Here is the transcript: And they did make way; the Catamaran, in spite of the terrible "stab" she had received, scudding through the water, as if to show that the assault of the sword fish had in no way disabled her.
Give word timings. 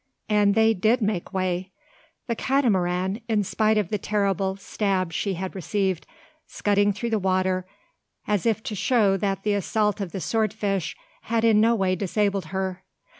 And 0.29 0.55
they 0.55 0.73
did 0.73 0.99
make 0.99 1.31
way; 1.31 1.69
the 2.25 2.35
Catamaran, 2.35 3.21
in 3.27 3.43
spite 3.43 3.77
of 3.77 3.89
the 3.89 3.99
terrible 3.99 4.55
"stab" 4.57 5.13
she 5.13 5.35
had 5.35 5.53
received, 5.53 6.07
scudding 6.47 6.91
through 6.91 7.11
the 7.11 7.19
water, 7.19 7.67
as 8.27 8.47
if 8.47 8.63
to 8.63 8.73
show 8.73 9.15
that 9.17 9.43
the 9.43 9.53
assault 9.53 10.01
of 10.01 10.11
the 10.11 10.19
sword 10.19 10.53
fish 10.53 10.97
had 11.25 11.43
in 11.45 11.61
no 11.61 11.75
way 11.75 11.95
disabled 11.95 12.45
her. 12.45 12.83